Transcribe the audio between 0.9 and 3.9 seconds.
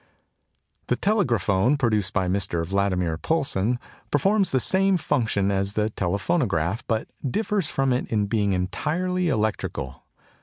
Telegraphone, produced by Mr. Valdemar Poulsen,